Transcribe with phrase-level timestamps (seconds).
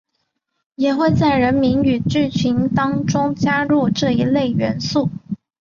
[0.73, 5.11] 也会在人名与剧情当中加入这一类元素。